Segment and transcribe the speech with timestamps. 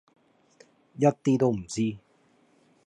[0.97, 1.95] 一啲都唔知